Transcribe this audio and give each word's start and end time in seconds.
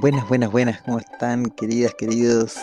Buenas, 0.00 0.26
buenas, 0.30 0.50
buenas, 0.50 0.80
¿cómo 0.80 0.98
están 0.98 1.50
queridas, 1.50 1.92
queridos 1.92 2.56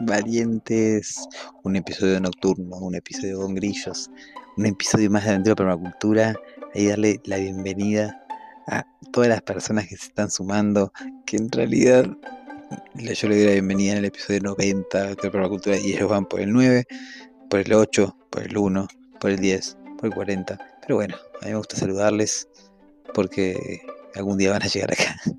valientes? 0.00 1.28
Un 1.62 1.76
episodio 1.76 2.18
nocturno, 2.18 2.78
un 2.78 2.94
episodio 2.94 3.40
con 3.42 3.54
grillos, 3.54 4.10
un 4.56 4.64
episodio 4.64 5.10
más 5.10 5.24
de 5.24 5.30
Aventura 5.32 5.54
Permacultura. 5.54 6.34
Ahí 6.74 6.86
darle 6.86 7.20
la 7.24 7.36
bienvenida 7.36 8.24
a 8.68 8.86
todas 9.12 9.28
las 9.28 9.42
personas 9.42 9.86
que 9.86 9.98
se 9.98 10.06
están 10.06 10.30
sumando, 10.30 10.90
que 11.26 11.36
en 11.36 11.52
realidad 11.52 12.06
yo 12.94 13.28
le 13.28 13.36
doy 13.36 13.44
la 13.44 13.52
bienvenida 13.52 13.92
en 13.92 13.98
el 13.98 14.04
episodio 14.06 14.40
90 14.44 14.98
de 14.98 15.04
Aventura 15.04 15.30
Permacultura 15.30 15.76
y 15.76 15.92
ellos 15.92 16.08
van 16.08 16.24
por 16.24 16.40
el 16.40 16.50
9, 16.50 16.86
por 17.50 17.60
el 17.60 17.70
8, 17.70 18.16
por 18.30 18.42
el 18.44 18.56
1, 18.56 18.88
por 19.20 19.30
el 19.30 19.38
10, 19.38 19.76
por 19.98 20.06
el 20.06 20.14
40. 20.14 20.58
Pero 20.80 20.94
bueno, 20.94 21.16
a 21.42 21.44
mí 21.44 21.50
me 21.50 21.58
gusta 21.58 21.76
saludarles 21.76 22.48
porque 23.12 23.82
algún 24.14 24.38
día 24.38 24.50
van 24.50 24.62
a 24.62 24.66
llegar 24.66 24.92
acá. 24.92 25.20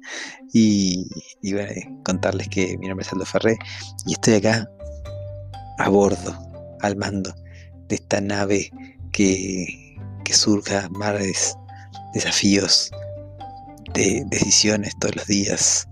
Y, 0.51 1.07
bueno, 1.43 2.01
contarles 2.03 2.47
que 2.47 2.75
mi 2.79 2.87
nombre 2.87 3.05
es 3.05 3.13
Aldo 3.13 3.23
Ferré 3.23 3.55
y 4.07 4.13
estoy 4.13 4.33
acá 4.33 4.67
a 5.77 5.89
bordo, 5.89 6.35
al 6.81 6.95
mando 6.95 7.35
de 7.87 7.95
esta 7.95 8.19
nave 8.19 8.71
que, 9.11 9.95
que 10.25 10.33
surca 10.33 10.89
mares, 10.89 11.55
desafíos, 12.15 12.89
de 13.93 14.23
decisiones 14.27 14.93
todos 14.99 15.15
los 15.17 15.27
días. 15.27 15.87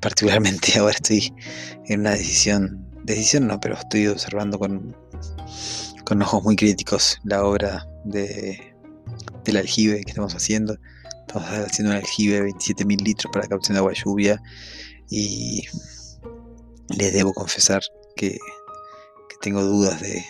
Particularmente 0.00 0.72
ahora 0.78 0.94
estoy 0.94 1.32
en 1.86 2.00
una 2.00 2.10
decisión, 2.10 2.86
decisión 3.04 3.46
no, 3.46 3.60
pero 3.60 3.76
estoy 3.76 4.08
observando 4.08 4.58
con, 4.58 4.96
con 6.04 6.20
ojos 6.22 6.42
muy 6.44 6.56
críticos 6.56 7.18
la 7.24 7.44
obra 7.44 7.86
de, 8.04 8.74
del 9.44 9.56
aljibe 9.56 10.02
que 10.02 10.10
estamos 10.10 10.34
haciendo 10.34 10.76
Estamos 11.26 11.48
haciendo 11.48 11.92
un 11.92 11.98
aljibe 11.98 12.40
de 12.40 12.50
27.000 12.50 13.02
litros 13.02 13.32
para 13.32 13.48
captación 13.48 13.74
de 13.74 13.78
agua 13.78 13.92
lluvia 13.92 14.42
y 15.08 15.62
les 16.88 17.12
debo 17.12 17.32
confesar 17.32 17.82
que, 18.16 18.38
tengo 19.40 19.60
dudas 19.62 20.00
de, 20.00 20.24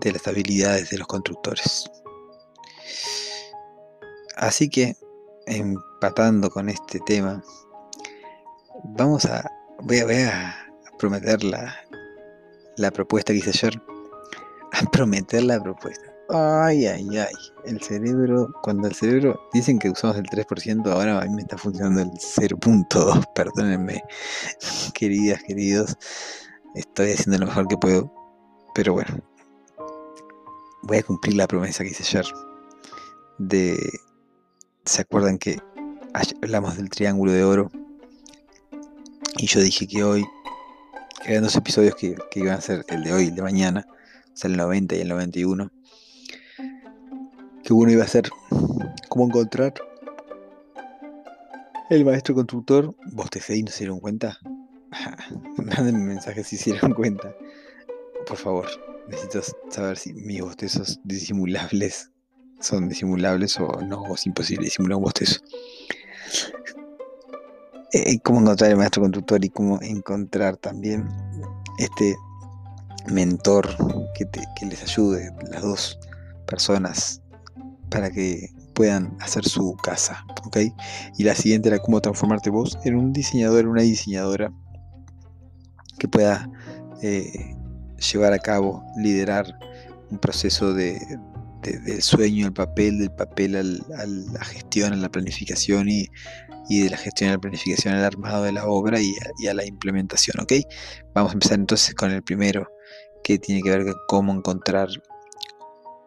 de 0.00 0.12
las 0.12 0.26
habilidades 0.26 0.88
de 0.88 0.96
los 0.96 1.06
constructores. 1.06 1.90
Así 4.36 4.70
que, 4.70 4.96
empatando 5.46 6.48
con 6.48 6.70
este 6.70 7.00
tema, 7.00 7.42
vamos 8.84 9.26
a. 9.26 9.50
Voy 9.82 9.98
a, 9.98 10.04
voy 10.06 10.22
a 10.22 10.56
prometer 10.98 11.44
la, 11.44 11.76
la 12.76 12.90
propuesta 12.90 13.32
que 13.32 13.40
hice 13.40 13.50
ayer. 13.50 13.82
A 14.72 14.88
prometer 14.88 15.42
la 15.42 15.60
propuesta. 15.60 16.09
Ay, 16.32 16.86
ay, 16.86 17.18
ay. 17.18 17.34
El 17.64 17.80
cerebro, 17.82 18.54
cuando 18.62 18.86
el 18.86 18.94
cerebro, 18.94 19.48
dicen 19.52 19.80
que 19.80 19.90
usamos 19.90 20.16
el 20.16 20.26
3%, 20.26 20.86
ahora 20.92 21.20
a 21.20 21.24
mí 21.24 21.34
me 21.34 21.42
está 21.42 21.58
funcionando 21.58 22.02
el 22.02 22.10
0.2, 22.10 23.32
perdónenme, 23.34 24.02
queridas, 24.94 25.42
queridos. 25.42 25.96
Estoy 26.76 27.12
haciendo 27.12 27.38
lo 27.38 27.46
mejor 27.46 27.66
que 27.66 27.76
puedo. 27.76 28.12
Pero 28.76 28.92
bueno, 28.92 29.18
voy 30.82 30.98
a 30.98 31.02
cumplir 31.02 31.34
la 31.34 31.48
promesa 31.48 31.82
que 31.82 31.90
hice 31.90 32.04
ayer. 32.04 32.32
De. 33.38 33.76
¿Se 34.84 35.02
acuerdan 35.02 35.36
que 35.36 35.58
hablamos 36.42 36.76
del 36.76 36.90
triángulo 36.90 37.32
de 37.32 37.42
oro? 37.42 37.72
Y 39.36 39.46
yo 39.46 39.60
dije 39.60 39.88
que 39.88 40.04
hoy, 40.04 40.24
eran 41.24 41.42
dos 41.42 41.56
episodios 41.56 41.96
que, 41.96 42.14
que 42.30 42.40
iban 42.40 42.54
a 42.54 42.60
ser 42.60 42.84
el 42.88 43.02
de 43.02 43.12
hoy 43.12 43.24
y 43.24 43.28
el 43.28 43.34
de 43.34 43.42
mañana, 43.42 43.86
o 44.32 44.36
sea, 44.36 44.48
el 44.48 44.56
90 44.56 44.94
y 44.94 45.00
el 45.00 45.08
91 45.08 45.72
que 47.70 47.74
uno 47.74 47.92
iba 47.92 48.02
a 48.02 48.08
ser 48.08 48.28
cómo 49.08 49.26
encontrar 49.26 49.72
el 51.88 52.04
maestro 52.04 52.34
constructor. 52.34 52.96
¿Bostecé 53.12 53.58
y 53.58 53.62
no 53.62 53.70
se 53.70 53.84
dieron 53.84 54.00
cuenta? 54.00 54.36
Manden 55.56 56.04
mensaje 56.04 56.42
si 56.42 56.56
se 56.56 56.72
dieron 56.72 56.94
cuenta. 56.94 57.32
Por 58.26 58.36
favor, 58.36 58.66
necesito 59.06 59.40
saber 59.70 59.96
si 59.96 60.12
mis 60.14 60.42
bostezos 60.42 60.98
disimulables 61.04 62.10
son 62.58 62.88
disimulables 62.88 63.60
o 63.60 63.68
no, 63.82 64.02
o 64.02 64.16
es 64.16 64.26
imposible 64.26 64.64
disimular 64.64 64.96
un 64.96 65.04
bostezo. 65.04 65.40
Eh, 67.92 68.18
cómo 68.18 68.40
encontrar 68.40 68.72
el 68.72 68.78
maestro 68.78 69.02
constructor 69.02 69.44
y 69.44 69.48
cómo 69.48 69.80
encontrar 69.80 70.56
también 70.56 71.06
este 71.78 72.16
mentor 73.06 73.68
que, 74.16 74.28
que 74.58 74.66
les 74.66 74.82
ayude, 74.82 75.32
las 75.52 75.62
dos 75.62 76.00
personas 76.46 77.19
para 77.90 78.10
que 78.10 78.50
puedan 78.74 79.16
hacer 79.20 79.44
su 79.44 79.76
casa, 79.82 80.24
¿ok? 80.44 80.58
Y 81.18 81.24
la 81.24 81.34
siguiente 81.34 81.68
era 81.68 81.78
cómo 81.78 82.00
transformarte 82.00 82.50
vos 82.50 82.78
en 82.84 82.96
un 82.96 83.12
diseñador, 83.12 83.66
una 83.66 83.82
diseñadora 83.82 84.52
que 85.98 86.08
pueda 86.08 86.48
eh, 87.02 87.54
llevar 88.12 88.32
a 88.32 88.38
cabo, 88.38 88.82
liderar 88.96 89.54
un 90.10 90.18
proceso 90.18 90.72
de, 90.72 90.98
del 91.62 92.02
sueño 92.02 92.46
al 92.46 92.52
papel, 92.52 92.98
del 92.98 93.12
papel 93.12 93.56
a 93.56 93.62
la 93.62 94.44
gestión, 94.44 94.92
a 94.92 94.96
la 94.96 95.10
planificación 95.10 95.88
y, 95.88 96.08
de 96.68 96.88
la 96.88 96.96
gestión 96.96 97.30
a 97.30 97.32
la 97.34 97.38
planificación 97.38 97.94
al 97.94 98.04
armado 98.04 98.44
de 98.44 98.52
la 98.52 98.66
obra 98.66 99.00
y 99.00 99.12
y 99.38 99.48
a, 99.48 99.54
la 99.54 99.66
implementación, 99.66 100.40
¿ok? 100.40 100.52
Vamos 101.14 101.32
a 101.32 101.34
empezar 101.34 101.58
entonces 101.58 101.94
con 101.94 102.12
el 102.12 102.22
primero, 102.22 102.68
que 103.22 103.38
tiene 103.38 103.60
que 103.62 103.70
ver 103.70 103.84
con 103.84 103.94
cómo 104.08 104.32
encontrar 104.32 104.88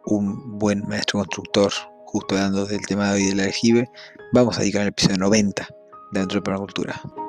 un 0.06 0.58
buen 0.58 0.86
maestro 0.86 1.20
constructor, 1.20 1.72
justo 2.06 2.34
dando 2.34 2.66
del 2.66 2.84
tema 2.86 3.08
de 3.08 3.14
hoy 3.14 3.24
del 3.26 3.40
aljibe, 3.40 3.90
vamos 4.32 4.56
a 4.56 4.60
dedicar 4.60 4.82
el 4.82 4.88
episodio 4.88 5.18
90 5.18 5.68
dentro 6.12 6.40
de 6.40 6.42
Permacultura. 6.42 7.00
Así 7.02 7.23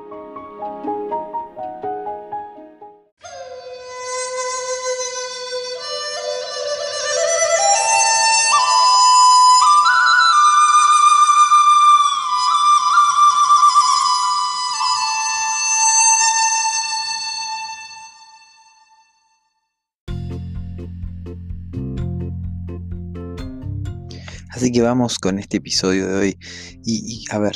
que 24.75 24.81
vamos 24.81 25.19
con 25.19 25.39
este 25.39 25.55
episodio 25.55 26.05
de 26.05 26.15
hoy. 26.15 26.37
Y, 26.83 27.23
a 27.31 27.39
ver, 27.39 27.55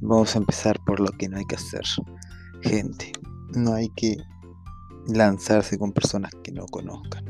vamos 0.00 0.34
a 0.34 0.38
empezar 0.38 0.76
por 0.84 0.98
lo 0.98 1.06
que 1.16 1.28
no 1.28 1.38
hay 1.38 1.44
que 1.44 1.54
hacer. 1.54 1.84
Gente, 2.62 3.12
no 3.54 3.74
hay 3.74 3.88
que 3.90 4.16
lanzarse 5.06 5.78
con 5.78 5.92
personas 5.92 6.32
que 6.42 6.50
no 6.50 6.66
conozcan. 6.66 7.26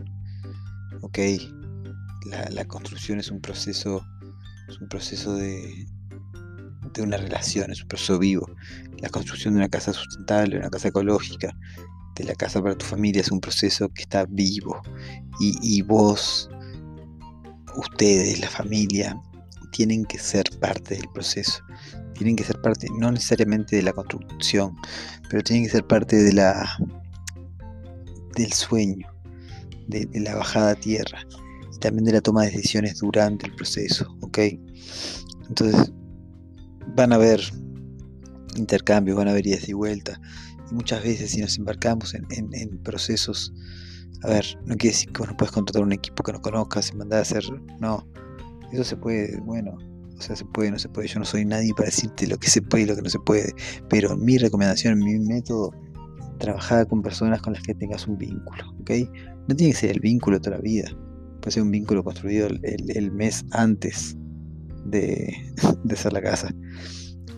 Ok, 1.02 1.19
la, 2.25 2.64
construcción 2.64 3.20
es 3.20 3.30
un 3.30 3.42
proceso, 3.42 4.02
es 4.66 4.80
un 4.80 4.88
proceso 4.88 5.34
de, 5.34 5.86
de 6.94 7.02
una 7.02 7.19
relación, 7.19 7.70
es 7.70 7.82
un 7.82 7.88
proceso 7.88 8.19
vivo. 8.19 8.50
La 8.96 9.10
construcción 9.10 9.52
de 9.52 9.58
una 9.58 9.69
casa 9.69 9.92
sustentable, 9.92 10.56
una 10.56 10.70
casa 10.70 10.88
ecológica, 10.88 11.54
de 12.16 12.25
la 12.25 12.34
casa 12.34 12.62
para 12.62 12.78
tu 12.78 12.86
familia 12.86 13.20
es 13.20 13.30
un 13.30 13.40
proceso 13.40 13.90
que 13.90 14.04
está 14.04 14.25
vivo. 14.25 14.80
Y, 15.38 15.58
y 15.60 15.82
vos 15.82 16.48
ustedes, 17.78 18.40
la 18.40 18.48
familia, 18.48 19.20
tienen 19.70 20.04
que 20.04 20.19
ser 20.19 20.44
parte 20.60 20.96
del 20.96 21.08
proceso, 21.14 21.62
tienen 22.14 22.36
que 22.36 22.44
ser 22.44 22.60
parte, 22.60 22.88
no 22.98 23.12
necesariamente 23.12 23.76
de 23.76 23.82
la 23.82 23.92
construcción, 23.92 24.75
pero 25.30 25.42
tienen 25.42 25.64
que 25.64 25.70
ser 25.70 25.86
parte 25.86 26.16
de 26.16 26.32
la 26.32 26.76
del 28.34 28.52
sueño, 28.52 29.08
de, 29.88 30.08
la 30.14 30.36
bajada 30.36 30.72
a 30.72 30.75
tierra, 30.75 31.20
y 31.75 31.78
también 31.78 32.04
de 32.04 32.12
la 32.12 32.20
toma 32.20 32.42
de 32.44 32.50
decisiones 32.50 32.98
durante 32.98 33.46
el 33.46 33.54
proceso, 33.54 34.16
¿ok? 34.20 34.38
Entonces, 35.48 35.92
van 36.94 37.12
a 37.12 37.16
haber 37.16 37.40
intercambios, 38.56 39.16
van 39.16 39.28
a 39.28 39.32
haber 39.32 39.46
idas 39.46 39.69
y 39.69 39.72
vueltas, 39.72 40.19
y 40.70 40.75
muchas 40.75 41.02
veces 41.02 41.30
si 41.30 41.40
nos 41.40 41.56
embarcamos 41.58 42.14
en 42.14 42.78
procesos 42.82 43.52
a 44.23 44.29
ver, 44.29 44.44
no 44.65 44.76
quiere 44.76 44.94
decir 44.94 45.12
que 45.12 45.25
no 45.25 45.37
puedes 45.37 45.53
contratar 45.53 45.82
un 45.82 45.93
equipo 45.93 46.23
que 46.23 46.32
no 46.32 46.41
conozcas 46.41 46.91
y 46.91 46.97
mandar 46.97 47.20
a 47.20 47.23
hacer. 47.23 47.44
No, 47.81 48.06
eso 48.73 48.85
se 48.85 48.97
puede, 48.97 49.38
bueno, 49.41 49.76
o 50.19 50.20
sea, 50.20 50.35
se 50.35 50.44
puede, 50.44 50.70
no 50.70 50.79
se 50.79 50.88
puede. 50.88 51.09
Yo 51.09 51.20
no 51.20 51.25
soy 51.25 51.44
nadie 51.44 51.73
para 51.75 51.87
decirte 51.87 52.26
lo 52.26 52.38
que 52.38 52.50
se 52.50 52.61
puede 52.61 52.85
y 52.85 52.87
lo 52.87 52.97
que 52.97 53.03
no 53.03 53.11
se 53.11 53.20
puede. 53.20 53.55
Pero 53.88 54.17
mi 54.17 54.38
recomendación, 54.38 54.99
mi 54.99 55.19
método, 55.19 55.73
trabajar 56.38 56.87
con 56.88 57.03
personas 57.03 57.41
con 57.41 57.53
las 57.53 57.62
que 57.62 57.75
tengas 57.75 58.06
un 58.06 58.19
vínculo, 58.19 58.65
¿ok? 58.81 58.91
No 59.49 59.56
tiene 59.56 59.73
que 59.73 59.79
ser 59.79 59.91
el 59.91 60.00
vínculo 60.00 60.41
toda 60.41 60.56
la 60.56 60.62
vida. 60.62 60.91
Puede 61.41 61.53
ser 61.53 61.62
un 61.62 61.71
vínculo 61.71 62.03
construido 62.03 62.49
el, 62.49 63.12
mes 63.12 63.44
antes 63.53 64.17
de, 64.85 65.35
de 65.85 65.94
hacer 65.94 66.12
la 66.12 66.23
casa. 66.23 66.53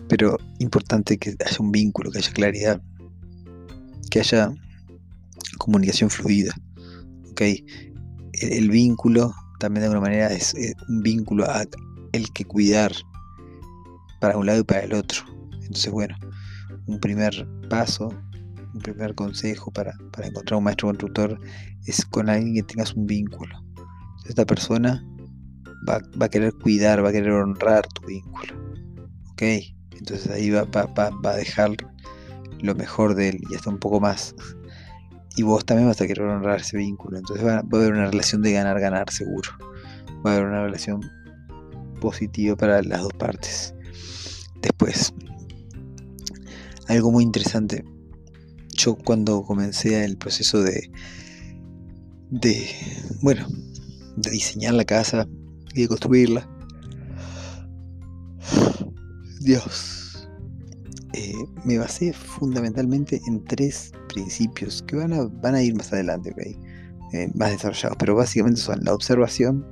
Pero 0.07 0.37
importante 0.59 1.17
que 1.17 1.35
haya 1.45 1.57
un 1.59 1.71
vínculo, 1.71 2.11
que 2.11 2.17
haya 2.17 2.31
claridad, 2.31 2.81
que 4.09 4.19
haya 4.19 4.51
comunicación 5.57 6.09
fluida. 6.09 6.53
El, 7.39 8.69
vínculo 8.69 9.33
también 9.59 9.81
de 9.81 9.87
alguna 9.87 10.01
manera 10.01 10.27
es, 10.31 10.55
un 10.87 11.01
vínculo 11.01 11.45
a 11.45 11.65
el 12.11 12.31
que 12.33 12.45
cuidar 12.45 12.91
para 14.19 14.37
un 14.37 14.45
lado 14.45 14.59
y 14.59 14.63
para 14.63 14.81
el 14.81 14.93
otro. 14.93 15.21
Entonces, 15.53 15.91
bueno, 15.91 16.15
un 16.87 16.99
primer 16.99 17.47
paso, 17.69 18.09
un 18.73 18.81
primer 18.81 19.15
consejo 19.15 19.71
para, 19.71 19.93
encontrar 20.23 20.57
un 20.57 20.63
maestro 20.63 20.89
constructor 20.89 21.39
es 21.85 22.05
con 22.05 22.29
alguien 22.29 22.55
que 22.55 22.63
tengas 22.63 22.93
un 22.93 23.07
vínculo. 23.07 23.55
Esta 24.27 24.45
persona 24.45 25.05
va, 25.89 26.01
a 26.19 26.29
querer 26.29 26.53
cuidar, 26.53 27.03
va 27.03 27.09
a 27.09 27.11
querer 27.11 27.31
honrar 27.31 27.87
tu 27.87 28.05
vínculo. 28.07 28.53
¿Ok? 29.31 29.41
Entonces 29.97 30.29
ahí 30.29 30.49
va, 30.49 30.63
va 30.65 31.31
a 31.31 31.35
dejar 31.35 31.75
lo 32.61 32.75
mejor 32.75 33.15
de 33.15 33.29
él 33.29 33.41
y 33.49 33.55
hasta 33.55 33.69
un 33.69 33.79
poco 33.79 33.99
más 33.99 34.35
y 35.35 35.43
vos 35.43 35.65
también 35.65 35.87
vas 35.87 36.01
a 36.01 36.07
querer 36.07 36.25
honrar 36.25 36.61
ese 36.61 36.77
vínculo. 36.77 37.17
Entonces 37.17 37.45
va, 37.45 37.57
a 37.57 37.59
haber 37.59 37.93
una 37.93 38.07
relación 38.07 38.41
de 38.41 38.53
ganar-ganar 38.53 39.09
seguro. 39.11 39.51
Va 40.25 40.31
a 40.31 40.35
haber 40.35 40.47
una 40.47 40.63
relación 40.63 41.01
positiva 41.99 42.55
para 42.55 42.81
las 42.81 43.01
dos 43.01 43.13
partes. 43.13 43.73
Después, 44.61 45.13
algo 46.87 47.11
muy 47.11 47.23
interesante. 47.23 47.83
Yo 48.75 48.95
cuando 48.95 49.43
comencé 49.43 50.03
el 50.03 50.17
proceso 50.17 50.61
de, 50.61 50.91
de, 52.29 52.67
bueno, 53.21 53.47
de 54.17 54.31
diseñar 54.31 54.73
la 54.73 54.85
casa 54.85 55.27
y 55.73 55.81
de 55.81 55.87
construirla, 55.87 56.49
Dios, 59.39 60.27
eh, 61.13 61.33
me 61.65 61.77
basé 61.77 62.13
fundamentalmente 62.13 63.21
en 63.27 63.43
tres 63.43 63.91
principios 64.13 64.83
que 64.83 64.95
van 64.95 65.13
a, 65.13 65.23
van 65.41 65.55
a 65.55 65.61
ir 65.61 65.75
más 65.75 65.91
adelante, 65.93 66.33
eh, 67.13 67.29
más 67.35 67.51
desarrollados, 67.51 67.97
pero 67.97 68.15
básicamente 68.15 68.61
son 68.61 68.83
la 68.83 68.93
observación, 68.93 69.65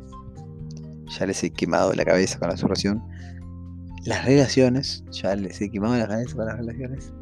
ya 1.17 1.25
les 1.25 1.43
he 1.43 1.49
quemado 1.51 1.93
la 1.93 2.05
cabeza 2.05 2.39
con 2.39 2.49
la 2.49 2.53
observación, 2.53 3.01
las 4.05 4.25
relaciones, 4.25 5.03
ya 5.11 5.35
les 5.35 5.59
he 5.61 5.69
quemado 5.69 5.97
la 5.97 6.07
cabeza 6.07 6.35
con 6.35 6.45
las 6.45 6.57
relaciones, 6.57 7.13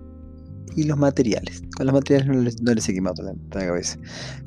y 0.76 0.84
los 0.84 0.98
materiales. 0.98 1.64
Con 1.76 1.88
los 1.88 1.94
materiales 1.96 2.28
no 2.62 2.74
les, 2.74 2.88
he 2.88 2.94
quemado 2.94 3.24
la, 3.24 3.66
cabeza, 3.66 3.98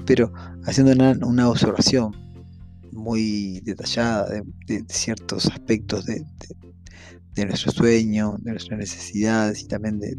pero 0.07 0.33
haciendo 0.65 0.93
una, 0.93 1.49
observación 1.49 2.13
muy 2.93 3.61
detallada 3.65 4.29
de, 4.67 4.85
ciertos 4.89 5.47
aspectos 5.47 6.07
de, 6.07 6.25
de 7.35 7.47
nuestro 7.47 7.73
sueño, 7.73 8.37
de 8.41 8.53
nuestras 8.53 8.79
necesidades 8.79 9.63
y 9.63 9.69
también 9.69 9.99
de, 9.99 10.17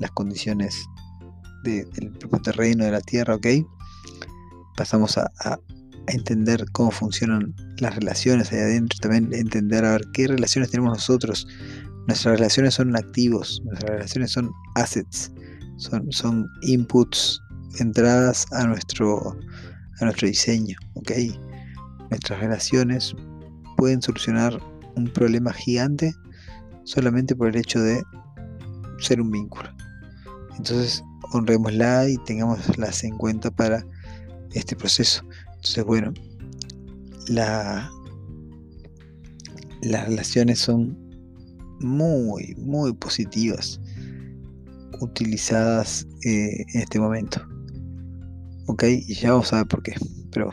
las 0.00 0.10
condiciones 0.12 0.74
del 1.62 2.12
propio 2.18 2.40
terreno, 2.40 2.84
de 2.84 2.90
la 2.90 3.00
tierra, 3.00 3.34
¿ok? 3.34 3.46
Pasamos 4.76 5.18
a, 5.18 5.30
entender 6.08 6.66
cómo 6.72 6.90
funcionan 6.90 7.54
las 7.78 7.94
relaciones 7.94 8.50
ahí 8.50 8.58
adentro, 8.58 8.98
también 9.00 9.32
entender 9.32 9.84
a 9.84 9.92
ver 9.92 10.02
qué 10.12 10.26
relaciones 10.26 10.70
tenemos 10.70 10.92
nosotros. 10.92 11.46
Nuestras 12.08 12.38
relaciones 12.38 12.74
son 12.74 12.96
activos, 12.96 13.62
nuestras 13.64 13.90
relaciones 13.90 14.32
son 14.32 14.50
assets, 14.74 15.30
son, 15.76 16.10
son 16.10 16.48
inputs, 16.62 17.40
entradas 17.78 18.46
a 18.50 18.66
nuestro, 18.66 19.38
a 20.00 20.04
nuestro 20.04 20.26
diseño, 20.26 20.76
¿ok? 20.94 21.12
Nuestras 22.10 22.40
relaciones 22.40 23.14
pueden 23.76 24.02
solucionar 24.02 24.60
un 24.96 25.04
problema 25.12 25.52
gigante 25.52 26.12
solamente 26.84 27.36
por 27.36 27.48
el 27.48 27.56
hecho 27.56 27.80
de 27.80 28.02
ser 28.98 29.20
un 29.20 29.30
vínculo. 29.30 29.70
Entonces, 30.56 31.02
honrémosla 31.32 32.08
y 32.08 32.16
tengámoslas 32.24 33.04
en 33.04 33.16
cuenta 33.16 33.50
para 33.50 33.84
este 34.52 34.76
proceso. 34.76 35.24
Entonces, 35.56 35.84
bueno, 35.84 36.12
la, 37.28 37.90
las 39.82 40.06
relaciones 40.06 40.58
son 40.58 40.98
muy, 41.80 42.54
muy 42.56 42.92
positivas 42.94 43.80
utilizadas 45.00 46.06
eh, 46.24 46.64
en 46.74 46.80
este 46.80 47.00
momento. 47.00 47.40
Ok, 48.66 48.84
y 48.84 49.14
ya 49.14 49.32
vamos 49.32 49.52
a 49.52 49.56
ver 49.56 49.66
por 49.66 49.82
qué. 49.82 49.94
Pero 50.30 50.50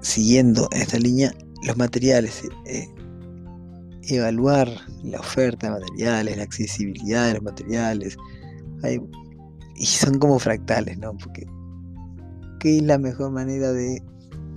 siguiendo 0.00 0.68
esta 0.72 0.98
línea, 0.98 1.32
los 1.66 1.76
materiales, 1.76 2.42
eh, 2.66 2.88
evaluar 4.02 4.68
la 5.02 5.20
oferta 5.20 5.66
de 5.66 5.80
materiales, 5.80 6.36
la 6.36 6.42
accesibilidad 6.42 7.26
de 7.28 7.34
los 7.34 7.42
materiales, 7.42 8.16
y 9.76 9.86
son 9.86 10.18
como 10.18 10.38
fractales, 10.38 10.98
¿no? 10.98 11.16
Porque 11.16 11.46
¿qué 12.60 12.76
es 12.76 12.82
la 12.82 12.98
mejor 12.98 13.32
manera 13.32 13.72
de 13.72 14.02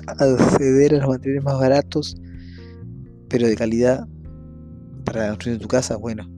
acceder 0.08 0.96
a 0.96 0.98
los 1.00 1.08
materiales 1.08 1.44
más 1.44 1.60
baratos, 1.60 2.16
pero 3.30 3.48
de 3.48 3.56
calidad 3.56 4.08
para 5.06 5.30
construir 5.30 5.60
tu 5.60 5.68
casa? 5.68 5.96
Bueno, 5.96 6.30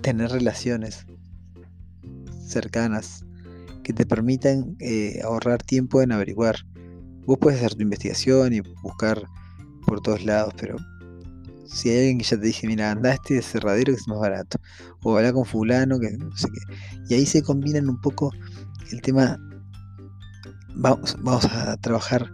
tener 0.00 0.30
relaciones 0.30 1.06
cercanas 2.46 3.24
que 3.82 3.92
te 3.92 4.06
permitan 4.06 4.76
eh, 4.78 5.20
ahorrar 5.24 5.62
tiempo 5.62 6.02
en 6.02 6.12
averiguar. 6.12 6.56
Vos 7.26 7.38
puedes 7.40 7.58
hacer 7.58 7.74
tu 7.74 7.82
investigación 7.82 8.52
y 8.52 8.60
buscar 8.82 9.22
por 9.86 10.00
todos 10.00 10.24
lados, 10.24 10.54
pero 10.58 10.76
si 11.72 11.90
hay 11.90 11.98
alguien 11.98 12.18
que 12.18 12.24
ya 12.24 12.36
te 12.36 12.46
dije, 12.46 12.66
mira, 12.66 12.90
anda 12.90 13.14
este 13.14 13.40
cerradero 13.42 13.92
que 13.92 14.00
es 14.00 14.08
más 14.08 14.18
barato, 14.18 14.58
o 15.02 15.16
habla 15.16 15.32
con 15.32 15.44
fulano 15.44 15.98
que 15.98 16.10
no 16.16 16.36
sé 16.36 16.48
qué, 16.52 16.76
y 17.08 17.14
ahí 17.14 17.26
se 17.26 17.42
combinan 17.42 17.88
un 17.88 18.00
poco 18.00 18.32
el 18.90 19.00
tema, 19.02 19.38
vamos, 20.74 21.16
vamos 21.20 21.44
a 21.46 21.76
trabajar 21.76 22.32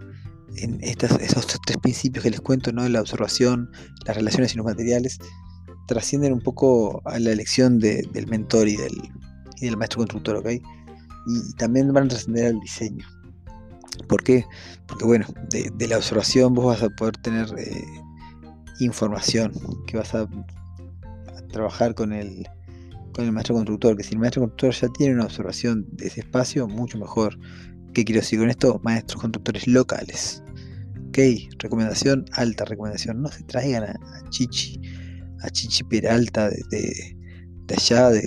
en 0.56 0.78
estas, 0.82 1.12
esos 1.20 1.46
tres 1.66 1.76
principios 1.78 2.22
que 2.22 2.30
les 2.30 2.40
cuento, 2.40 2.72
¿no? 2.72 2.88
La 2.88 3.00
observación, 3.00 3.70
las 4.06 4.16
relaciones 4.16 4.54
y 4.54 4.56
los 4.56 4.64
materiales, 4.64 5.18
trascienden 5.86 6.32
un 6.32 6.40
poco 6.40 7.02
a 7.04 7.18
la 7.18 7.30
elección 7.30 7.78
del 7.78 8.26
mentor 8.28 8.68
y 8.68 8.76
del, 8.76 8.94
y 9.60 9.66
del 9.66 9.76
maestro 9.76 9.98
constructor, 9.98 10.36
¿ok? 10.36 10.48
Y 11.26 11.52
también 11.54 11.92
van 11.92 12.04
a 12.04 12.08
trascender 12.08 12.46
al 12.46 12.60
diseño. 12.60 13.06
¿Por 14.08 14.22
qué? 14.22 14.46
Porque 14.86 15.04
bueno, 15.04 15.26
de, 15.50 15.88
la 15.88 15.96
observación 15.96 16.54
vos 16.54 16.66
vas 16.66 16.82
a 16.82 16.88
poder 16.90 17.16
tener 17.18 17.46
eh, 17.58 17.84
información 18.80 19.52
que 19.86 19.96
vas 19.96 20.14
a, 20.14 20.28
trabajar 21.48 21.94
con 21.94 22.12
el, 22.12 22.46
con 23.14 23.24
el 23.24 23.32
maestro 23.32 23.54
constructor, 23.54 23.96
que 23.96 24.02
si 24.02 24.12
el 24.12 24.18
maestro 24.18 24.42
constructor 24.42 24.74
ya 24.74 24.92
tiene 24.92 25.14
una 25.14 25.24
observación 25.24 25.86
de 25.92 26.08
ese 26.08 26.20
espacio, 26.20 26.68
mucho 26.68 26.98
mejor. 26.98 27.38
¿Qué 27.94 28.04
quiero 28.04 28.20
decir 28.20 28.38
con 28.40 28.50
esto? 28.50 28.80
Maestros 28.84 29.22
constructores 29.22 29.66
locales. 29.66 30.42
Ok, 31.08 31.18
recomendación, 31.58 32.26
alta 32.32 32.66
recomendación. 32.66 33.22
No 33.22 33.28
se 33.28 33.42
traigan 33.44 33.84
a, 33.84 33.96
Chichi, 34.28 34.80
a 35.42 35.48
Chichi 35.48 35.82
Peralta 35.84 36.50
de, 36.50 36.62
de, 36.70 37.74
allá, 37.74 38.10
de, 38.10 38.20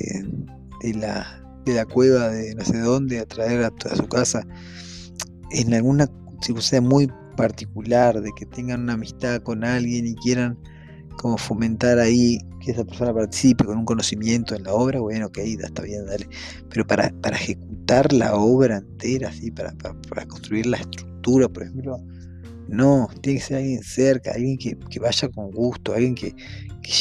de, 0.81 0.93
la, 0.95 1.43
de 1.65 1.73
la 1.73 1.85
cueva 1.85 2.29
de 2.29 2.55
no 2.55 2.65
sé 2.65 2.79
dónde, 2.79 3.19
a 3.19 3.25
traer 3.27 3.63
a, 3.63 3.67
a 3.67 3.95
su 3.95 4.07
casa 4.07 4.43
en 5.51 5.73
alguna 5.73 6.07
circunstancia 6.41 6.81
muy 6.81 7.11
particular, 7.39 8.21
de 8.21 8.33
que 8.35 8.45
tengan 8.45 8.81
una 8.81 8.93
amistad 8.93 9.41
con 9.41 9.63
alguien 9.63 10.05
y 10.05 10.15
quieran 10.15 10.59
como 11.17 11.37
fomentar 11.37 11.97
ahí 11.97 12.37
que 12.59 12.71
esa 12.71 12.83
persona 12.83 13.13
participe 13.13 13.63
con 13.63 13.77
un 13.77 13.85
conocimiento 13.85 14.55
en 14.55 14.63
la 14.63 14.73
obra, 14.73 14.99
bueno, 14.99 15.27
ok, 15.27 15.37
está 15.37 15.83
bien, 15.83 16.05
dale. 16.05 16.27
Pero 16.69 16.85
para, 16.85 17.09
para 17.21 17.37
ejecutar 17.37 18.11
la 18.11 18.35
obra 18.35 18.79
entera, 18.79 19.29
así, 19.29 19.51
para, 19.51 19.73
para, 20.09 20.25
construir 20.25 20.65
la 20.65 20.77
estructura, 20.77 21.47
por 21.47 21.63
ejemplo, 21.63 21.97
No, 22.67 23.07
tiene 23.21 23.39
que 23.39 23.45
ser 23.45 23.57
alguien 23.57 23.83
cerca, 23.83 24.31
alguien 24.33 24.57
que, 24.57 24.99
vaya 24.99 25.29
con 25.29 25.49
gusto, 25.51 25.93
alguien 25.93 26.15
que, 26.15 26.35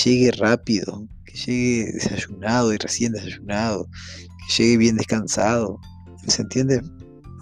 llegue 0.04 0.30
rápido, 0.32 1.08
que 1.24 1.36
llegue 1.36 1.92
desayunado 1.94 2.72
y 2.72 2.76
recién 2.76 3.12
desayunado, 3.12 3.88
que 4.46 4.62
llegue 4.62 4.76
bien 4.76 4.96
descansado. 4.96 5.80
¿Se 6.28 6.42
entiende? 6.42 6.80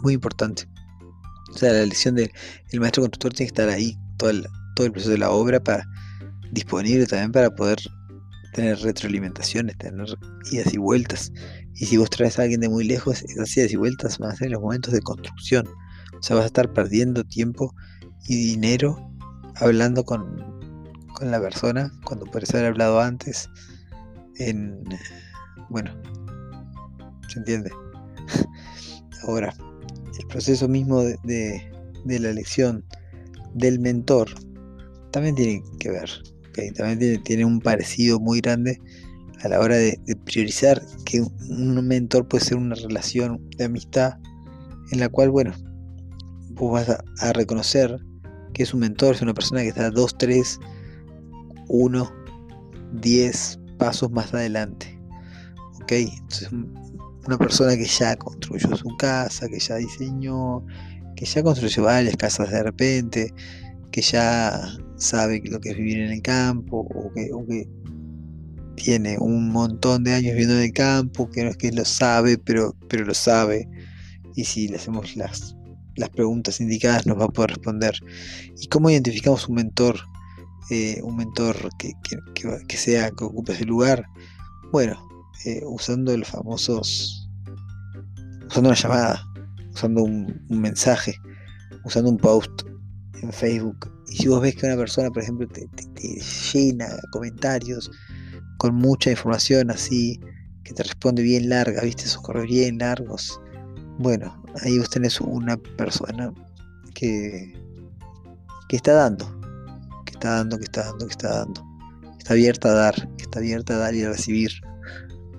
Muy 0.02 0.14
importante. 0.14 0.64
O 1.50 1.58
sea, 1.58 1.72
la 1.72 1.82
elección 1.82 2.14
del 2.14 2.30
maestro 2.74 3.02
constructor 3.02 3.32
tiene 3.32 3.50
que 3.50 3.60
estar 3.60 3.68
ahí 3.68 3.96
todo 4.16 4.30
el, 4.30 4.46
todo 4.74 4.86
el 4.86 4.92
proceso 4.92 5.12
de 5.12 5.18
la 5.18 5.30
obra 5.30 5.60
para 5.60 5.86
disponible 6.52 7.06
también 7.06 7.32
para 7.32 7.54
poder 7.54 7.78
tener 8.52 8.78
retroalimentaciones, 8.78 9.76
tener 9.78 10.06
idas 10.50 10.72
y 10.72 10.78
vueltas. 10.78 11.32
Y 11.74 11.86
si 11.86 11.96
vos 11.96 12.10
traes 12.10 12.38
a 12.38 12.42
alguien 12.42 12.60
de 12.60 12.68
muy 12.68 12.84
lejos, 12.84 13.22
esas 13.22 13.56
idas 13.56 13.72
y 13.72 13.76
vueltas 13.76 14.18
van 14.18 14.30
a 14.30 14.36
ser 14.36 14.50
los 14.50 14.62
momentos 14.62 14.92
de 14.92 15.00
construcción. 15.00 15.66
O 16.18 16.22
sea, 16.22 16.36
vas 16.36 16.44
a 16.44 16.46
estar 16.46 16.72
perdiendo 16.72 17.22
tiempo 17.24 17.74
y 18.28 18.36
dinero 18.36 18.98
hablando 19.56 20.04
con, 20.04 20.24
con 21.14 21.30
la 21.30 21.40
persona 21.40 21.92
cuando 22.04 22.26
puedes 22.26 22.54
haber 22.54 22.66
hablado 22.66 23.00
antes 23.00 23.48
en 24.38 24.82
bueno 25.70 25.90
se 27.28 27.38
entiende 27.38 27.70
ahora 29.26 29.54
el 30.18 30.26
proceso 30.28 30.68
mismo 30.68 31.02
de, 31.02 31.70
la 32.04 32.30
elección 32.30 32.84
del 33.54 33.80
mentor 33.80 34.28
también 35.10 35.34
tiene 35.34 35.62
que 35.78 35.90
ver 35.90 36.10
también 36.74 37.22
tiene, 37.22 37.44
un 37.44 37.60
parecido 37.60 38.18
muy 38.18 38.40
grande 38.40 38.80
a 39.42 39.48
la 39.48 39.60
hora 39.60 39.76
de, 39.76 40.00
de, 40.06 40.16
priorizar 40.16 40.80
que 41.04 41.20
un 41.20 41.86
mentor 41.86 42.26
puede 42.26 42.44
ser 42.44 42.56
una 42.56 42.74
relación 42.74 43.46
de 43.58 43.64
amistad 43.64 44.14
en 44.92 45.00
la 45.00 45.10
cual 45.10 45.30
bueno 45.30 45.52
vos 46.56 46.72
vas 46.72 46.98
a 47.20 47.32
reconocer 47.34 47.98
que 48.56 48.62
es 48.62 48.72
un 48.72 48.80
mentor, 48.80 49.14
es 49.14 49.20
una 49.20 49.34
persona 49.34 49.60
que 49.60 49.68
está 49.68 49.90
2, 49.90 50.16
3, 50.16 50.60
1, 51.68 52.12
10 52.94 53.58
pasos 53.76 54.10
más 54.10 54.32
adelante. 54.32 54.98
¿Ok? 55.82 55.92
Entonces, 55.92 56.48
una 57.26 57.38
persona 57.38 57.76
que 57.76 57.86
ya 57.86 58.16
construyó 58.16 58.76
su 58.76 58.96
casa, 58.96 59.48
que 59.48 59.58
ya 59.58 59.76
diseñó, 59.76 60.64
que 61.14 61.24
ya 61.24 61.42
construyó 61.42 61.84
varias 61.84 62.16
casas 62.16 62.50
de 62.50 62.62
repente, 62.62 63.34
que 63.90 64.02
ya 64.02 64.68
sabe 64.96 65.42
lo 65.44 65.60
que 65.60 65.70
es 65.70 65.76
vivir 65.76 65.98
en 66.00 66.12
el 66.12 66.22
campo, 66.22 66.86
o 66.94 67.12
que, 67.12 67.30
que 67.48 67.68
tiene 68.76 69.16
un 69.18 69.50
montón 69.50 70.04
de 70.04 70.14
años 70.14 70.32
viviendo 70.32 70.54
en 70.56 70.62
el 70.62 70.72
campo, 70.72 71.30
que 71.30 71.44
no 71.44 71.50
es 71.50 71.56
que 71.56 71.72
lo 71.72 71.84
sabe, 71.84 72.38
pero, 72.38 72.76
pero 72.88 73.04
lo 73.04 73.14
sabe. 73.14 73.68
Y 74.34 74.44
si 74.44 74.68
le 74.68 74.76
hacemos 74.76 75.16
las 75.16 75.56
las 75.96 76.10
preguntas 76.10 76.60
indicadas 76.60 77.06
nos 77.06 77.18
va 77.18 77.24
a 77.24 77.28
poder 77.28 77.50
responder. 77.50 77.98
¿Y 78.60 78.68
cómo 78.68 78.90
identificamos 78.90 79.48
un 79.48 79.56
mentor? 79.56 79.98
Eh, 80.70 81.00
un 81.02 81.16
mentor 81.16 81.56
que, 81.78 82.76
sea, 82.76 83.10
que 83.10 83.24
ocupe 83.24 83.52
ese 83.52 83.64
lugar. 83.64 84.06
Bueno, 84.72 85.05
eh, 85.44 85.60
usando 85.64 86.16
los 86.16 86.28
famosos, 86.28 87.28
usando 88.46 88.70
una 88.70 88.78
llamada, 88.78 89.26
usando 89.72 90.02
un, 90.02 90.40
mensaje, 90.48 91.14
usando 91.84 92.10
un 92.10 92.16
post 92.16 92.62
en 93.22 93.32
Facebook. 93.32 93.92
Y 94.08 94.16
si 94.18 94.28
vos 94.28 94.40
ves 94.40 94.56
que 94.56 94.66
una 94.66 94.76
persona, 94.76 95.10
por 95.10 95.22
ejemplo, 95.22 95.46
te, 95.48 95.66
te 95.94 96.20
llena 96.52 96.88
comentarios 97.12 97.90
con 98.58 98.74
mucha 98.74 99.10
información 99.10 99.70
así, 99.70 100.20
que 100.64 100.72
te 100.72 100.82
responde 100.82 101.22
bien 101.22 101.48
larga, 101.48 101.82
viste 101.82 102.04
esos 102.04 102.22
correos 102.22 102.48
bien 102.48 102.78
largos, 102.78 103.40
bueno, 103.98 104.42
ahí 104.62 104.78
vos 104.78 104.90
tenés 104.90 105.20
una 105.20 105.56
persona 105.56 106.32
que, 106.94 107.52
que 108.68 108.76
está 108.76 108.92
dando, 108.92 109.26
que 110.04 110.12
está 110.12 110.30
dando, 110.36 110.58
que 110.58 110.64
está 110.64 110.84
dando, 110.84 111.06
que 111.06 111.12
está 111.12 111.28
dando. 111.28 111.66
Está 112.18 112.34
abierta 112.34 112.68
a 112.68 112.72
dar, 112.72 113.08
está 113.18 113.38
abierta 113.38 113.74
a 113.74 113.78
dar 113.78 113.94
y 113.94 114.02
a 114.02 114.10
recibir. 114.10 114.50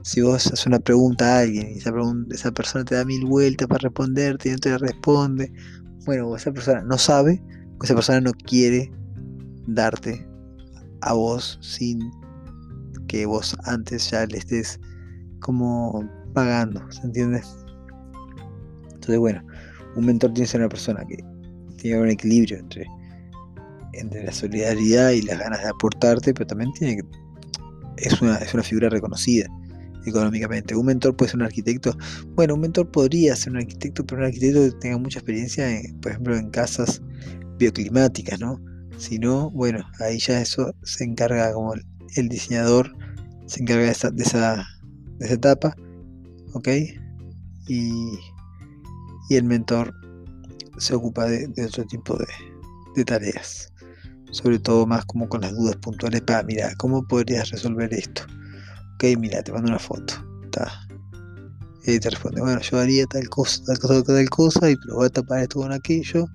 Si 0.07 0.21
vos 0.21 0.35
haces 0.35 0.65
una 0.65 0.79
pregunta 0.79 1.35
a 1.35 1.39
alguien 1.41 1.73
y 1.75 1.79
esa, 1.79 2.51
persona 2.53 2.85
te 2.85 2.95
da 2.95 3.03
mil 3.03 3.25
vueltas 3.25 3.67
para 3.67 3.79
responderte 3.79 4.47
y 4.47 4.53
no 4.53 4.57
te 4.57 4.77
responde, 4.77 5.51
bueno, 6.05 6.33
esa 6.33 6.53
persona 6.53 6.81
no 6.81 6.97
sabe, 6.97 7.43
o 7.77 7.83
esa 7.83 7.93
persona 7.93 8.21
no 8.21 8.31
quiere 8.31 8.89
darte 9.67 10.25
a 11.01 11.11
vos 11.11 11.59
sin 11.61 11.99
que 13.09 13.25
vos 13.25 13.57
antes 13.65 14.09
ya 14.09 14.25
le 14.27 14.37
estés 14.37 14.79
como 15.41 16.09
pagando, 16.33 16.89
¿se 16.89 17.01
entiende? 17.01 17.43
Entonces, 18.85 19.19
bueno, 19.19 19.43
un 19.97 20.05
mentor 20.05 20.31
tiene 20.31 20.45
que 20.45 20.51
ser 20.51 20.61
una 20.61 20.69
persona 20.69 21.03
que 21.05 21.21
tiene 21.75 21.99
un 21.99 22.07
equilibrio 22.07 22.59
entre, 22.59 22.85
entre 23.91 24.23
la 24.23 24.31
solidaridad 24.31 25.09
y 25.09 25.23
las 25.23 25.37
ganas 25.37 25.61
de 25.63 25.67
aportarte, 25.67 26.33
pero 26.33 26.47
también 26.47 26.71
tiene 26.71 26.95
que, 26.95 27.03
es 27.97 28.21
una, 28.21 28.37
es 28.37 28.53
una 28.53 28.63
figura 28.63 28.87
reconocida 28.87 29.49
económicamente. 30.09 30.75
Un 30.75 30.85
mentor 30.85 31.15
puede 31.15 31.31
ser 31.31 31.39
un 31.39 31.45
arquitecto. 31.45 31.95
Bueno, 32.35 32.55
un 32.55 32.61
mentor 32.61 32.89
podría 32.91 33.35
ser 33.35 33.53
un 33.53 33.57
arquitecto, 33.57 34.05
pero 34.05 34.21
un 34.21 34.27
arquitecto 34.27 34.61
que 34.61 34.71
tenga 34.79 34.97
mucha 34.97 35.19
experiencia, 35.19 35.67
por 36.01 36.11
ejemplo, 36.11 36.35
en 36.35 36.49
casas 36.49 37.01
bioclimáticas, 37.57 38.39
¿no? 38.39 38.61
Si 38.97 39.19
no, 39.19 39.51
bueno, 39.51 39.85
ahí 39.99 40.17
ya 40.19 40.41
eso 40.41 40.73
se 40.83 41.03
encarga 41.03 41.53
como 41.53 41.73
el, 41.73 42.29
diseñador, 42.29 42.95
se 43.45 43.61
encarga 43.61 43.83
de 43.83 43.91
esa, 43.91 44.09
de 44.09 44.23
esa, 44.23 44.67
de 45.19 45.25
esa 45.25 45.35
etapa, 45.35 45.75
¿ok? 46.53 46.67
Y 47.67 48.17
y 49.29 49.35
el 49.35 49.43
mentor 49.43 49.93
se 50.77 50.95
ocupa 50.95 51.25
de, 51.25 51.49
otro 51.65 51.85
tipo 51.85 52.17
de, 52.95 53.05
tareas, 53.05 53.71
sobre 54.31 54.57
todo 54.57 54.87
más 54.87 55.05
como 55.05 55.29
con 55.29 55.41
las 55.41 55.55
dudas 55.55 55.75
puntuales 55.77 56.21
para, 56.21 56.43
mira, 56.43 56.73
¿cómo 56.77 57.07
podrías 57.07 57.51
resolver 57.51 57.93
esto? 57.93 58.23
Ok, 58.97 59.03
mira, 59.19 59.43
te 59.43 59.51
mando 59.51 59.69
una 59.69 59.77
foto, 59.77 60.15
Y 61.85 61.99
te 61.99 62.09
responde, 62.09 62.41
bueno, 62.41 62.59
yo 62.61 62.79
haría 62.79 63.05
tal 63.05 63.29
cosa, 63.29 63.63
tal 63.63 63.77
cosa, 63.77 64.01
tal 64.01 64.29
cosa, 64.29 64.71
y 64.71 64.75
pero 64.75 64.95
voy 64.95 65.05
a 65.05 65.09
tapar 65.09 65.41
esto 65.41 65.59
con 65.59 65.71
aquello, 65.71 66.25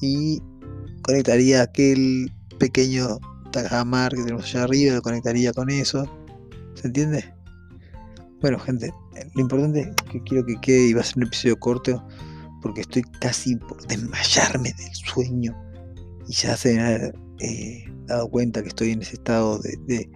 y 0.00 0.40
conectaría 1.02 1.60
aquel 1.60 2.32
pequeño 2.58 3.18
tajamar 3.52 4.14
que 4.14 4.22
tenemos 4.22 4.44
allá 4.44 4.64
arriba, 4.64 4.94
lo 4.94 5.02
conectaría 5.02 5.52
con 5.52 5.68
eso, 5.68 6.04
¿se 6.76 6.86
entiende? 6.86 7.30
Bueno, 8.40 8.58
gente, 8.58 8.90
lo 9.34 9.42
importante 9.42 9.80
es 9.80 10.10
que 10.10 10.22
quiero 10.22 10.46
que 10.46 10.58
quede 10.62 10.88
y 10.88 10.94
va 10.94 11.02
a 11.02 11.04
ser 11.04 11.18
un 11.18 11.24
episodio 11.24 11.58
corto 11.58 12.02
porque 12.62 12.80
estoy 12.80 13.02
casi 13.20 13.54
por 13.56 13.86
desmayarme 13.86 14.72
del 14.78 14.94
sueño. 14.94 15.54
Y 16.26 16.32
ya 16.32 16.56
se 16.56 16.74
me 16.74 16.80
ha 16.80 17.12
eh, 17.40 17.84
dado 18.06 18.30
cuenta 18.30 18.62
que 18.62 18.68
estoy 18.68 18.92
en 18.92 19.02
ese 19.02 19.16
estado 19.16 19.58
de, 19.58 20.10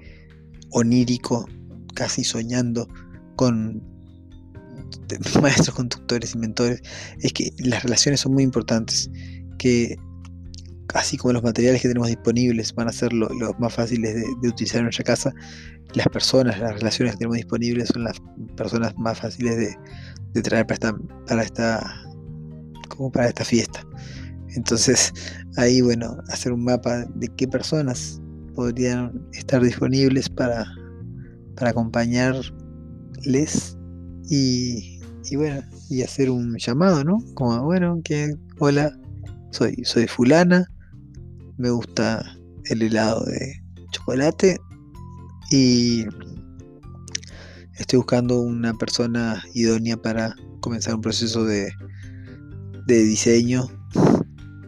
onírico, 0.71 1.47
casi 1.95 2.25
soñando 2.25 2.89
con 3.37 3.83
maestros, 5.43 5.75
conductores 5.75 6.35
y 6.35 6.39
mentores, 6.39 6.83
es 7.21 7.33
que 7.33 7.53
las 7.59 7.83
relaciones 7.83 8.21
son 8.21 8.33
muy 8.33 8.43
importantes, 8.43 9.11
que 9.59 9.97
así 10.95 11.17
como 11.17 11.33
los 11.33 11.43
materiales 11.43 11.81
que 11.81 11.89
tenemos 11.89 12.09
disponibles 12.09 12.75
van 12.75 12.89
a 12.89 12.93
ser 12.93 13.13
los 13.13 13.31
más 13.59 13.73
fáciles 13.73 14.15
de, 14.15 14.49
utilizar 14.49 14.79
en 14.79 14.85
nuestra 14.85 15.05
casa, 15.05 15.33
las 15.95 16.07
personas, 16.09 16.59
las 16.59 16.75
relaciones 16.75 17.15
que 17.15 17.19
tenemos 17.19 17.37
disponibles 17.37 17.89
son 17.89 18.05
las 18.05 18.21
personas 18.57 18.97
más 18.99 19.19
fáciles 19.19 19.57
de, 20.33 20.43
traer 20.43 20.67
para 20.67 20.75
esta, 20.75 20.97
para 21.27 21.43
esta 21.43 22.03
como 22.89 23.11
para 23.11 23.29
esta 23.29 23.45
fiesta. 23.45 23.85
Entonces, 24.55 25.13
ahí, 25.57 25.81
bueno, 25.81 26.17
hacer 26.29 26.53
un 26.53 26.65
mapa 26.65 27.07
de 27.15 27.29
qué 27.37 27.49
personas 27.49 28.21
podrían 28.55 29.27
estar 29.33 29.63
disponibles 29.63 30.29
para, 30.29 30.67
para 31.57 31.71
acompañarles 31.71 32.53
y, 34.29 35.01
y, 35.31 35.37
bueno, 35.37 35.63
y 35.91 36.03
hacer 36.03 36.31
un 36.31 36.57
llamado, 36.59 37.05
¿no? 37.05 37.19
Como, 37.35 37.63
bueno, 37.65 38.01
que, 38.05 38.35
hola, 38.59 38.97
soy, 39.51 39.77
soy 39.85 40.07
fulana, 40.07 40.67
me 41.59 41.71
gusta 41.71 42.25
el 42.67 42.83
helado 42.83 43.25
de 43.25 43.61
chocolate 43.91 44.59
y 45.51 46.05
estoy 47.79 47.99
buscando 47.99 48.41
una 48.41 48.75
persona 48.75 49.43
idónea 49.55 49.97
para 49.97 50.35
comenzar 50.61 50.95
un 50.95 51.01
proceso 51.01 51.45
de 51.45 51.73
de 52.87 53.03
diseño, 53.03 53.69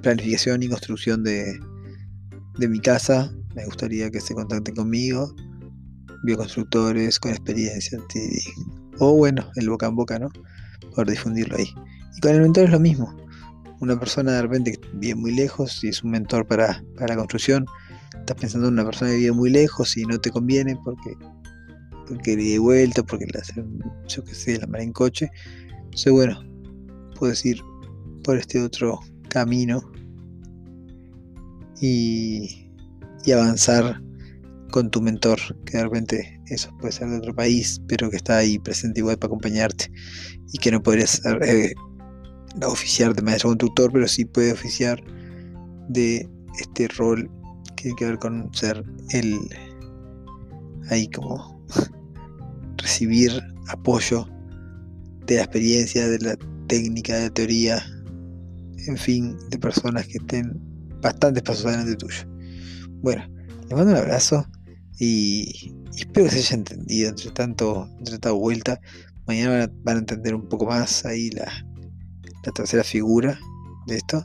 planificación 0.03 0.63
y 0.63 0.69
construcción 0.69 1.25
de, 1.25 1.59
de 2.59 2.69
mi 2.69 2.81
casa. 2.81 3.33
Me 3.55 3.65
gustaría 3.65 4.11
que 4.11 4.21
se 4.21 4.35
contacten 4.35 4.75
conmigo, 4.75 5.35
bioconstructores 6.25 7.19
con 7.19 7.31
experiencia 7.31 7.99
O 8.99 9.15
bueno, 9.15 9.49
el 9.57 9.69
boca 9.69 9.87
en 9.87 9.97
boca, 9.97 10.19
¿no? 10.19 10.29
Por 10.95 11.09
difundirlo 11.09 11.57
ahí. 11.57 11.69
Y 12.17 12.21
con 12.21 12.33
el 12.33 12.41
mentor 12.41 12.65
es 12.65 12.71
lo 12.71 12.81
mismo. 12.81 13.15
Una 13.81 13.99
persona 13.99 14.33
de 14.33 14.43
repente 14.43 14.73
que 14.73 14.89
vive 14.95 15.15
muy 15.15 15.35
lejos 15.35 15.83
y 15.85 15.89
es 15.89 16.03
un 16.03 16.13
mentor 16.13 16.47
para, 16.47 16.83
para 16.97 17.09
la 17.09 17.17
construcción. 17.17 17.67
Estás 18.19 18.37
pensando 18.37 18.69
en 18.69 18.75
una 18.75 18.85
persona 18.85 19.11
que 19.11 19.19
vive 19.19 19.33
muy 19.33 19.51
lejos 19.51 19.97
y 19.97 20.05
no 20.05 20.19
te 20.19 20.31
conviene 20.31 20.77
porque 20.85 21.15
porque 22.07 22.37
de 22.37 22.59
vuelta, 22.59 23.03
porque 23.03 23.25
le 23.33 23.41
hacen, 23.41 23.79
yo 24.09 24.23
que 24.25 24.35
sé, 24.35 24.59
la 24.59 24.67
mar 24.67 24.83
en 24.83 24.93
coche. 24.93 25.31
Entonces, 25.85 26.13
bueno, 26.13 26.39
puedo 27.19 27.31
decir, 27.31 27.63
por 28.23 28.37
este 28.37 28.61
otro 28.61 29.01
camino 29.31 29.81
y 31.81 32.69
avanzar 33.33 34.03
con 34.75 34.91
tu 34.91 35.01
mentor, 35.01 35.39
que 35.65 35.77
de 35.77 35.85
repente 35.85 36.41
eso 36.47 36.77
puede 36.81 36.91
ser 36.91 37.09
de 37.09 37.19
otro 37.19 37.33
país, 37.33 37.81
pero 37.87 38.11
que 38.11 38.17
está 38.17 38.39
ahí 38.39 38.59
presente 38.59 38.99
igual 38.99 39.17
para 39.17 39.29
acompañarte 39.29 39.89
y 40.53 40.59
que 40.59 40.73
no 40.73 40.83
podría 40.83 41.07
ser, 41.07 41.41
eh, 41.45 41.75
oficiar 42.67 43.15
de 43.15 43.23
maestro 43.23 43.51
conductor, 43.51 43.93
pero 43.93 44.09
sí 44.09 44.25
puede 44.25 44.51
oficiar 44.51 45.01
de 45.89 46.29
este 46.59 46.89
rol 46.89 47.31
que 47.77 47.85
tiene 47.85 47.97
que 47.97 48.05
ver 48.05 48.19
con 48.19 48.53
ser 48.53 48.85
el 49.11 49.39
ahí 50.91 51.07
como 51.07 51.65
recibir 52.79 53.31
apoyo 53.69 54.27
de 55.25 55.37
la 55.37 55.43
experiencia, 55.43 56.09
de 56.09 56.19
la 56.19 56.37
técnica, 56.67 57.15
de 57.15 57.23
la 57.23 57.31
teoría, 57.31 57.81
en 58.89 58.97
fin, 58.97 59.39
de 59.51 59.59
personas 59.61 60.05
que 60.09 60.19
estén 60.19 60.53
bastantes 61.01 61.45
pasos 61.45 61.67
adelante 61.67 61.95
tuyo. 61.95 62.25
Bueno, 63.03 63.25
les 63.69 63.73
mando 63.73 63.93
un 63.93 63.99
abrazo 63.99 64.45
y, 64.99 65.75
espero 65.97 66.27
que 66.27 66.33
se 66.33 66.39
haya 66.39 66.57
entendido 66.57 67.09
entre 67.09 67.31
tanto, 67.31 67.89
entre 67.99 68.13
tanta 68.13 68.33
vuelta. 68.33 68.81
Mañana 69.27 69.71
van 69.83 69.97
a 69.97 70.01
entender 70.01 70.35
un 70.35 70.49
poco 70.49 70.67
más 70.67 71.05
ahí 71.05 71.31
la, 71.31 71.51
la 72.45 72.53
tercera 72.53 72.85
figura 72.85 73.39
de 73.87 73.97
esto. 73.97 74.25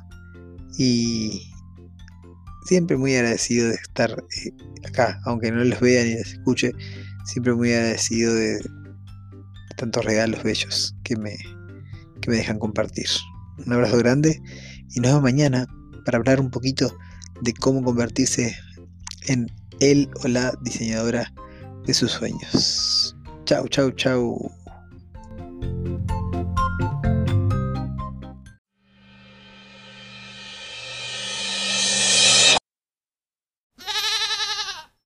Y 0.77 1.51
siempre 2.65 2.97
muy 2.97 3.15
agradecido 3.15 3.69
de 3.69 3.75
estar 3.75 4.11
eh, 4.11 4.51
acá, 4.87 5.19
aunque 5.25 5.51
no 5.51 5.63
los 5.63 5.79
vea 5.79 6.03
ni 6.03 6.13
les 6.13 6.33
escuche, 6.33 6.71
siempre 7.25 7.53
muy 7.53 7.73
agradecido 7.73 8.33
de, 8.33 8.59
tantos 9.77 10.03
regalos 10.03 10.43
bellos 10.43 10.95
que 11.03 11.15
me, 11.15 11.37
que 12.21 12.29
me 12.29 12.37
dejan 12.37 12.59
compartir. 12.59 13.07
Un 13.65 13.73
abrazo 13.73 13.97
grande 13.97 14.41
y 14.93 14.99
nos 14.99 15.11
vemos 15.11 15.23
mañana 15.23 15.67
para 16.05 16.17
hablar 16.17 16.41
un 16.41 16.49
poquito 16.49 16.95
de 17.41 17.53
cómo 17.53 17.81
convertirse 17.83 18.55
en 19.27 19.47
el 19.79 20.09
o 20.23 20.27
la 20.27 20.53
diseñadora 20.61 21.31
de 21.85 21.93
sus 21.93 22.11
sueños. 22.11 23.15
Chau, 23.45 23.67
chau, 23.67 23.91
chau. 23.91 24.51